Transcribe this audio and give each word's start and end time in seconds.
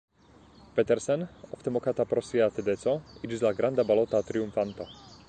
Petersen, 0.77 1.25
ofte 1.57 1.73
mokata 1.75 2.05
pro 2.13 2.23
sia 2.31 2.49
tedeco, 2.57 2.97
iĝis 3.29 3.45
la 3.49 3.55
granda 3.61 3.87
balota 3.93 4.27
triumfanto. 4.31 4.93